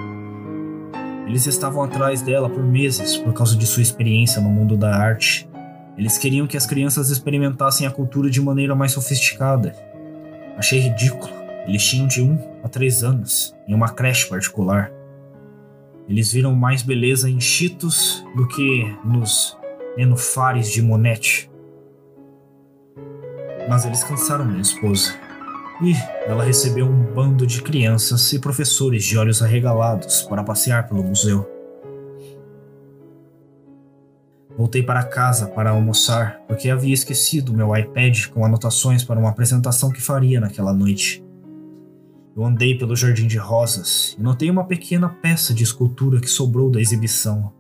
eles 1.26 1.47
estavam 1.47 1.83
atrás 1.83 2.23
dela 2.23 2.49
por 2.49 2.62
meses 2.62 3.16
por 3.16 3.33
causa 3.33 3.57
de 3.57 3.66
sua 3.66 3.83
experiência 3.83 4.40
no 4.40 4.50
mundo 4.50 4.76
da 4.76 4.95
arte. 4.95 5.49
Eles 5.97 6.19
queriam 6.19 6.47
que 6.47 6.57
as 6.57 6.66
crianças 6.66 7.11
experimentassem 7.11 7.87
a 7.87 7.90
cultura 7.90 8.28
de 8.28 8.40
maneira 8.40 8.75
mais 8.75 8.93
sofisticada. 8.93 9.75
Achei 10.57 10.81
ridículo. 10.81 11.33
Eles 11.66 11.85
tinham 11.85 12.07
de 12.07 12.21
1 12.21 12.38
a 12.62 12.69
3 12.69 13.04
anos, 13.04 13.54
em 13.66 13.75
uma 13.75 13.88
creche 13.88 14.28
particular. 14.28 14.93
Eles 16.09 16.33
viram 16.33 16.54
mais 16.54 16.83
beleza 16.83 17.31
em 17.31 17.40
Cheetos 17.40 18.25
do 18.37 18.47
que 18.49 18.95
nos 19.04 19.57
nenufares 19.97 20.71
de 20.71 20.83
Monete. 20.83 21.50
Mas 23.69 23.87
eles 23.87 24.04
cansaram 24.04 24.45
minha 24.45 24.61
esposa. 24.61 25.24
E 25.83 25.93
ela 26.26 26.45
recebeu 26.45 26.87
um 26.87 27.02
bando 27.14 27.47
de 27.47 27.61
crianças 27.62 28.33
e 28.33 28.38
professores 28.38 29.04
de 29.04 29.19
olhos 29.19 29.43
arregalados 29.43 30.23
para 30.23 30.45
passear 30.45 30.88
pelo 30.88 31.02
museu. 31.02 31.50
Voltei 34.57 34.85
para 34.85 35.02
casa 35.02 35.49
para 35.49 35.71
almoçar 35.71 36.40
porque 36.47 36.71
havia 36.71 36.95
esquecido 36.95 37.52
meu 37.52 37.76
iPad 37.76 38.28
com 38.28 38.45
anotações 38.45 39.02
para 39.02 39.19
uma 39.19 39.31
apresentação 39.31 39.90
que 39.90 40.00
faria 40.00 40.40
naquela 40.40 40.73
noite. 40.73 41.25
Eu 42.37 42.45
andei 42.45 42.78
pelo 42.78 42.95
jardim 42.95 43.26
de 43.26 43.37
rosas 43.37 44.16
e 44.19 44.23
notei 44.23 44.50
uma 44.50 44.64
pequena 44.64 45.09
peça 45.09 45.52
de 45.52 45.64
escultura 45.64 46.21
que 46.21 46.28
sobrou 46.28 46.71
da 46.71 46.81
exibição 46.81 47.52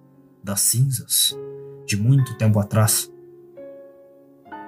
das 0.42 0.60
cinzas 0.60 1.36
de 1.84 1.96
muito 1.96 2.36
tempo 2.38 2.60
atrás. 2.60 3.12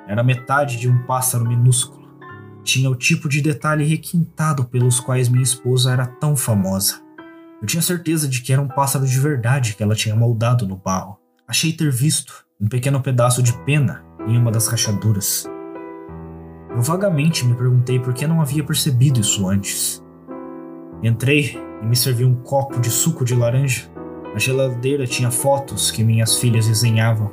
Era 0.08 0.22
metade 0.22 0.76
de 0.78 0.88
um 0.88 1.06
pássaro 1.06 1.46
minúsculo. 1.46 2.05
Tinha 2.66 2.90
o 2.90 2.96
tipo 2.96 3.28
de 3.28 3.40
detalhe 3.40 3.84
requintado 3.84 4.64
pelos 4.64 4.98
quais 4.98 5.28
minha 5.28 5.44
esposa 5.44 5.92
era 5.92 6.04
tão 6.04 6.36
famosa. 6.36 7.00
Eu 7.62 7.66
tinha 7.68 7.80
certeza 7.80 8.26
de 8.26 8.40
que 8.42 8.52
era 8.52 8.60
um 8.60 8.66
pássaro 8.66 9.06
de 9.06 9.20
verdade 9.20 9.76
que 9.76 9.84
ela 9.84 9.94
tinha 9.94 10.16
moldado 10.16 10.66
no 10.66 10.76
barro. 10.76 11.16
Achei 11.46 11.72
ter 11.72 11.92
visto 11.92 12.44
um 12.60 12.66
pequeno 12.66 13.00
pedaço 13.00 13.40
de 13.40 13.52
pena 13.64 14.04
em 14.26 14.36
uma 14.36 14.50
das 14.50 14.66
rachaduras. 14.66 15.48
Eu 16.68 16.82
vagamente 16.82 17.46
me 17.46 17.54
perguntei 17.54 18.00
por 18.00 18.12
que 18.12 18.26
não 18.26 18.40
havia 18.40 18.64
percebido 18.64 19.20
isso 19.20 19.48
antes. 19.48 20.02
Entrei 21.04 21.56
e 21.80 21.86
me 21.86 21.94
servi 21.94 22.24
um 22.24 22.34
copo 22.34 22.80
de 22.80 22.90
suco 22.90 23.24
de 23.24 23.36
laranja. 23.36 23.88
A 24.34 24.40
geladeira 24.40 25.06
tinha 25.06 25.30
fotos 25.30 25.92
que 25.92 26.02
minhas 26.02 26.36
filhas 26.36 26.66
desenhavam. 26.66 27.32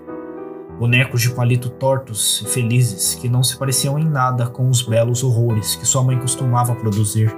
Bonecos 0.79 1.21
de 1.21 1.29
palito 1.29 1.69
tortos 1.69 2.41
e 2.41 2.45
felizes 2.45 3.13
que 3.15 3.29
não 3.29 3.43
se 3.43 3.55
pareciam 3.57 3.99
em 3.99 4.05
nada 4.05 4.47
com 4.47 4.69
os 4.69 4.81
belos 4.81 5.23
horrores 5.23 5.75
que 5.75 5.85
sua 5.85 6.03
mãe 6.03 6.17
costumava 6.19 6.75
produzir. 6.75 7.31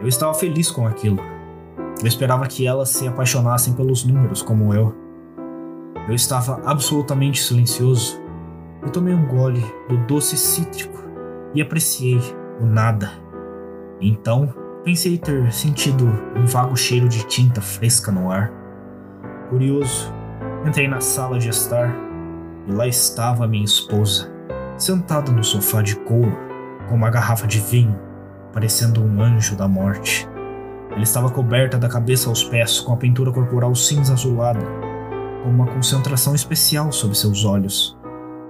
Eu 0.00 0.06
estava 0.06 0.32
feliz 0.32 0.70
com 0.70 0.86
aquilo. 0.86 1.18
Eu 2.00 2.06
esperava 2.06 2.46
que 2.46 2.66
elas 2.66 2.90
se 2.90 3.06
apaixonassem 3.06 3.74
pelos 3.74 4.04
números 4.04 4.40
como 4.40 4.72
eu. 4.72 4.94
Eu 6.08 6.14
estava 6.14 6.62
absolutamente 6.64 7.42
silencioso. 7.42 8.20
Eu 8.82 8.90
tomei 8.90 9.12
um 9.12 9.26
gole 9.26 9.64
do 9.88 9.98
doce 10.06 10.36
cítrico 10.36 10.98
e 11.54 11.60
apreciei 11.60 12.18
o 12.60 12.64
nada. 12.64 13.10
Então, 14.00 14.54
pensei 14.84 15.18
ter 15.18 15.52
sentido 15.52 16.06
um 16.36 16.46
vago 16.46 16.76
cheiro 16.76 17.08
de 17.08 17.26
tinta 17.26 17.60
fresca 17.60 18.10
no 18.10 18.30
ar. 18.30 18.50
Curioso, 19.50 20.10
entrei 20.66 20.88
na 20.88 21.00
sala 21.00 21.38
de 21.38 21.48
estar 21.48 21.94
e 22.66 22.72
lá 22.72 22.86
estava 22.86 23.46
minha 23.46 23.64
esposa, 23.64 24.30
sentada 24.76 25.32
no 25.32 25.42
sofá 25.42 25.82
de 25.82 25.96
couro, 25.96 26.36
com 26.88 26.94
uma 26.94 27.10
garrafa 27.10 27.46
de 27.46 27.60
vinho, 27.60 27.98
parecendo 28.52 29.02
um 29.02 29.22
anjo 29.22 29.56
da 29.56 29.66
morte. 29.66 30.28
Ela 30.90 31.02
estava 31.02 31.30
coberta 31.30 31.78
da 31.78 31.88
cabeça 31.88 32.28
aos 32.28 32.44
pés 32.44 32.80
com 32.80 32.92
a 32.92 32.96
pintura 32.96 33.32
corporal 33.32 33.74
cinza 33.74 34.12
azulada 34.12 34.60
com 35.42 35.48
uma 35.48 35.66
concentração 35.66 36.34
especial 36.34 36.92
sob 36.92 37.16
seus 37.16 37.44
olhos. 37.44 37.96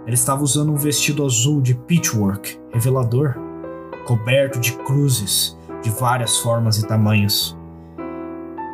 Ela 0.04 0.14
estava 0.14 0.42
usando 0.42 0.72
um 0.72 0.76
vestido 0.76 1.24
azul 1.24 1.60
de 1.60 1.74
pitchwork, 1.74 2.58
revelador, 2.72 3.34
coberto 4.06 4.58
de 4.58 4.72
cruzes 4.72 5.56
de 5.82 5.90
várias 5.90 6.38
formas 6.38 6.78
e 6.78 6.86
tamanhos. 6.86 7.56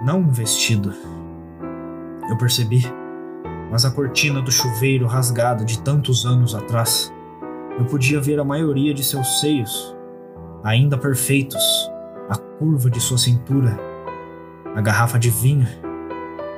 Não 0.04 0.20
um 0.20 0.30
vestido. 0.30 0.92
Eu 2.28 2.36
percebi, 2.38 2.84
mas 3.70 3.84
a 3.84 3.90
cortina 3.90 4.40
do 4.40 4.50
chuveiro 4.50 5.06
rasgada 5.06 5.64
de 5.64 5.80
tantos 5.80 6.24
anos 6.24 6.54
atrás. 6.54 7.12
Eu 7.78 7.84
podia 7.84 8.20
ver 8.20 8.38
a 8.40 8.44
maioria 8.44 8.94
de 8.94 9.04
seus 9.04 9.40
seios, 9.40 9.96
ainda 10.64 10.96
perfeitos, 10.96 11.62
a 12.28 12.36
curva 12.36 12.90
de 12.90 13.00
sua 13.00 13.18
cintura, 13.18 13.78
a 14.74 14.80
garrafa 14.80 15.18
de 15.18 15.30
vinho 15.30 15.66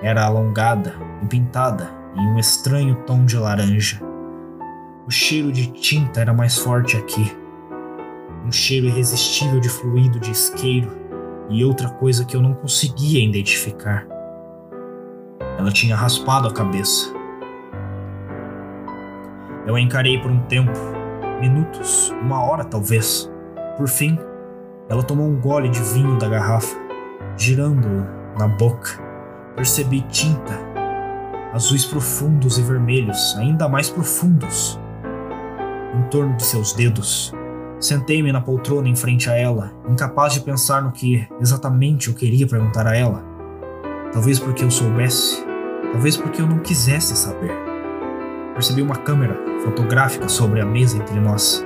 era 0.03 0.25
alongada 0.25 0.95
e 1.23 1.27
pintada 1.27 1.91
em 2.17 2.35
um 2.35 2.39
estranho 2.39 2.95
tom 3.07 3.25
de 3.25 3.37
laranja. 3.37 4.01
O 5.07 5.11
cheiro 5.11 5.51
de 5.51 5.69
tinta 5.73 6.21
era 6.21 6.33
mais 6.33 6.59
forte 6.59 6.97
aqui. 6.97 7.33
Um 8.45 8.53
cheiro 8.53 8.87
irresistível 8.87 9.61
de 9.61 9.69
fluido 9.69 10.19
de 10.21 10.31
isqueiro 10.31 10.91
e 11.49 11.65
outra 11.65 11.89
coisa 11.89 12.25
que 12.25 12.37
eu 12.37 12.43
não 12.43 12.55
conseguia 12.55 13.25
identificar. 13.25 14.07
Ela 15.59 15.71
tinha 15.71 15.97
raspado 15.97 16.49
a 16.49 16.53
cabeça. 16.53 17.13
Eu 19.67 19.77
a 19.77 19.81
encarei 19.81 20.19
por 20.19 20.31
um 20.31 20.41
tempo, 20.47 20.73
minutos, 21.41 22.11
uma 22.23 22.43
hora 22.43 22.65
talvez. 22.65 23.31
Por 23.77 23.89
fim, 23.89 24.19
ela 24.89 25.03
tomou 25.03 25.27
um 25.27 25.39
gole 25.39 25.69
de 25.69 25.83
vinho 25.83 26.17
da 26.17 26.29
garrafa, 26.29 26.75
girando-o 27.37 28.39
na 28.39 28.49
boca 28.49 29.09
percebi 29.59 30.03
tinta, 30.03 30.57
azuis 31.53 31.85
profundos 31.85 32.59
e 32.59 32.63
vermelhos, 32.63 33.35
ainda 33.37 33.69
mais 33.69 33.91
profundos, 33.91 34.79
em 35.99 36.03
torno 36.11 36.37
de 36.37 36.45
seus 36.45 36.73
dedos. 36.73 37.35
Sentei-me 37.81 38.31
na 38.31 38.41
poltrona 38.41 38.89
em 38.89 38.95
frente 38.95 39.29
a 39.29 39.35
ela, 39.35 39.73
incapaz 39.89 40.35
de 40.35 40.41
pensar 40.41 40.81
no 40.81 40.93
que 40.93 41.27
exatamente 41.41 42.07
eu 42.07 42.15
queria 42.15 42.47
perguntar 42.47 42.87
a 42.87 42.97
ela. 42.97 43.25
Talvez 44.13 44.39
porque 44.39 44.63
eu 44.63 44.71
soubesse, 44.71 45.45
talvez 45.93 46.17
porque 46.17 46.41
eu 46.43 46.47
não 46.47 46.59
quisesse 46.59 47.17
saber. 47.17 47.53
Percebi 48.55 48.83
uma 48.83 48.97
câmera 48.97 49.37
fotográfica 49.63 50.29
sobre 50.29 50.61
a 50.61 50.67
mesa 50.67 50.97
entre 50.99 51.19
nós. 51.21 51.65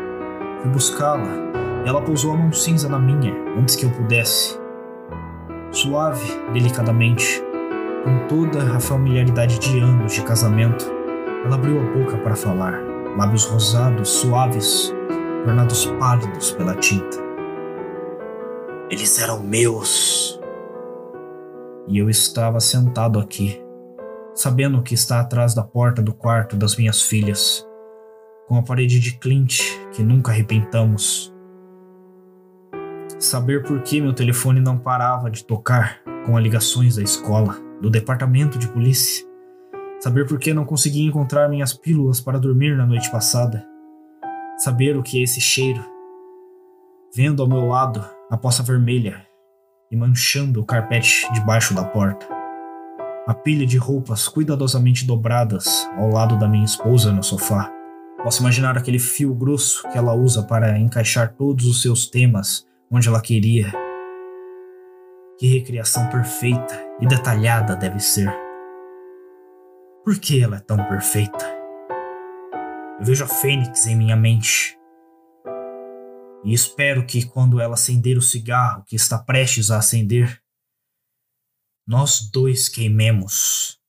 Fui 0.60 0.70
buscá-la 0.70 1.52
ela 1.84 2.00
pousou 2.00 2.32
a 2.32 2.36
mão 2.36 2.52
cinza 2.52 2.88
na 2.88 2.98
minha 2.98 3.34
antes 3.58 3.74
que 3.74 3.84
eu 3.84 3.90
pudesse. 3.90 4.58
Suave, 5.72 6.24
delicadamente, 6.52 7.42
com 8.04 8.28
toda 8.28 8.76
a 8.76 8.78
familiaridade 8.78 9.58
de 9.58 9.80
anos 9.80 10.12
de 10.12 10.22
casamento, 10.22 10.84
ela 11.44 11.56
abriu 11.56 11.80
a 11.80 11.92
boca 11.92 12.16
para 12.18 12.36
falar, 12.36 12.80
lábios 13.16 13.44
rosados, 13.46 14.08
suaves, 14.08 14.94
tornados 15.44 15.86
pálidos 15.98 16.52
pela 16.52 16.74
tinta. 16.76 17.18
Eles 18.88 19.20
eram 19.20 19.42
meus. 19.42 20.40
E 21.88 21.98
eu 21.98 22.08
estava 22.08 22.60
sentado 22.60 23.18
aqui, 23.18 23.60
sabendo 24.34 24.82
que 24.82 24.94
está 24.94 25.20
atrás 25.20 25.54
da 25.54 25.62
porta 25.62 26.02
do 26.02 26.12
quarto 26.12 26.56
das 26.56 26.76
minhas 26.76 27.02
filhas, 27.02 27.66
com 28.46 28.56
a 28.56 28.62
parede 28.62 28.98
de 28.98 29.18
Clint 29.18 29.60
que 29.92 30.02
nunca 30.02 30.30
arrebentamos. 30.30 31.32
Saber 33.18 33.62
por 33.62 33.82
que 33.82 34.00
meu 34.00 34.12
telefone 34.12 34.60
não 34.60 34.78
parava 34.78 35.30
de 35.30 35.44
tocar 35.44 36.00
com 36.26 36.36
as 36.36 36.42
ligações 36.42 36.96
da 36.96 37.02
escola 37.02 37.56
do 37.80 37.90
departamento 37.90 38.58
de 38.58 38.68
polícia. 38.68 39.26
Saber 40.00 40.26
por 40.26 40.38
que 40.38 40.52
não 40.52 40.64
consegui 40.64 41.04
encontrar 41.04 41.48
minhas 41.48 41.72
pílulas 41.72 42.20
para 42.20 42.38
dormir 42.38 42.76
na 42.76 42.84
noite 42.84 43.10
passada. 43.10 43.64
Saber 44.58 44.96
o 44.96 45.02
que 45.02 45.20
é 45.20 45.22
esse 45.22 45.40
cheiro. 45.40 45.84
Vendo 47.14 47.42
ao 47.42 47.48
meu 47.48 47.68
lado 47.68 48.04
a 48.30 48.36
poça 48.36 48.62
vermelha 48.62 49.24
e 49.90 49.96
manchando 49.96 50.60
o 50.60 50.64
carpete 50.64 51.32
debaixo 51.32 51.74
da 51.74 51.84
porta. 51.84 52.41
A 53.24 53.34
pilha 53.34 53.64
de 53.64 53.76
roupas 53.76 54.26
cuidadosamente 54.26 55.06
dobradas 55.06 55.88
ao 55.96 56.10
lado 56.10 56.36
da 56.36 56.48
minha 56.48 56.64
esposa 56.64 57.12
no 57.12 57.22
sofá. 57.22 57.70
Posso 58.22 58.40
imaginar 58.40 58.76
aquele 58.76 58.98
fio 58.98 59.32
grosso 59.32 59.88
que 59.90 59.96
ela 59.96 60.12
usa 60.12 60.42
para 60.42 60.76
encaixar 60.76 61.32
todos 61.34 61.66
os 61.66 61.80
seus 61.80 62.08
temas 62.08 62.66
onde 62.90 63.08
ela 63.08 63.20
queria 63.20 63.72
que 65.38 65.46
recriação 65.46 66.08
perfeita 66.08 66.80
e 67.00 67.06
detalhada 67.06 67.76
deve 67.76 68.00
ser. 68.00 68.32
Por 70.04 70.18
que 70.18 70.42
ela 70.42 70.56
é 70.56 70.60
tão 70.60 70.76
perfeita? 70.76 71.44
Eu 72.98 73.06
vejo 73.06 73.22
a 73.22 73.28
Fênix 73.28 73.86
em 73.86 73.96
minha 73.96 74.16
mente. 74.16 74.76
E 76.44 76.52
espero 76.52 77.06
que 77.06 77.24
quando 77.24 77.60
ela 77.60 77.74
acender 77.74 78.18
o 78.18 78.22
cigarro 78.22 78.82
que 78.84 78.96
está 78.96 79.16
prestes 79.16 79.70
a 79.70 79.78
acender, 79.78 80.41
nós 81.86 82.30
dois 82.30 82.68
queimemos. 82.68 83.81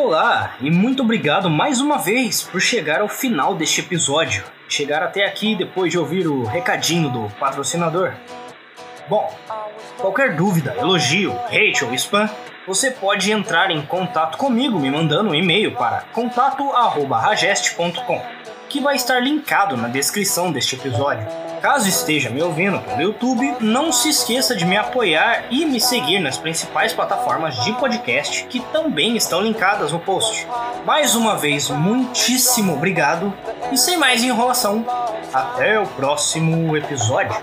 Olá 0.00 0.54
e 0.60 0.70
muito 0.70 1.02
obrigado 1.02 1.50
mais 1.50 1.80
uma 1.80 1.98
vez 1.98 2.44
por 2.44 2.60
chegar 2.60 3.00
ao 3.00 3.08
final 3.08 3.56
deste 3.56 3.80
episódio. 3.80 4.44
Chegar 4.68 5.02
até 5.02 5.26
aqui 5.26 5.56
depois 5.56 5.90
de 5.90 5.98
ouvir 5.98 6.28
o 6.28 6.44
recadinho 6.44 7.10
do 7.10 7.28
patrocinador. 7.40 8.14
Bom, 9.08 9.36
qualquer 9.98 10.36
dúvida, 10.36 10.76
elogio, 10.78 11.36
hate 11.46 11.84
ou 11.84 11.92
spam, 11.94 12.30
você 12.64 12.92
pode 12.92 13.32
entrar 13.32 13.72
em 13.72 13.84
contato 13.84 14.38
comigo 14.38 14.78
me 14.78 14.88
mandando 14.88 15.30
um 15.30 15.34
e-mail 15.34 15.74
para 15.74 16.04
contato@ragest.com, 16.12 18.22
que 18.68 18.80
vai 18.80 18.96
estar 18.96 19.20
linkado 19.20 19.76
na 19.76 19.88
descrição 19.88 20.52
deste 20.52 20.76
episódio. 20.76 21.26
Caso 21.60 21.88
esteja 21.88 22.30
me 22.30 22.40
ouvindo 22.40 22.78
pelo 22.80 23.02
YouTube, 23.02 23.56
não 23.60 23.90
se 23.90 24.10
esqueça 24.10 24.54
de 24.54 24.64
me 24.64 24.76
apoiar 24.76 25.46
e 25.50 25.64
me 25.64 25.80
seguir 25.80 26.20
nas 26.20 26.38
principais 26.38 26.92
plataformas 26.92 27.56
de 27.64 27.72
podcast 27.72 28.44
que 28.44 28.60
também 28.72 29.16
estão 29.16 29.40
linkadas 29.40 29.90
no 29.90 29.98
post. 29.98 30.46
Mais 30.84 31.16
uma 31.16 31.36
vez, 31.36 31.68
muitíssimo 31.68 32.74
obrigado 32.74 33.32
e 33.72 33.76
sem 33.76 33.96
mais 33.96 34.22
enrolação, 34.22 34.84
até 35.32 35.80
o 35.80 35.86
próximo 35.86 36.76
episódio. 36.76 37.36